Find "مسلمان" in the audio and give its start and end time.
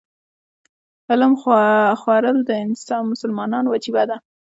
3.09-3.63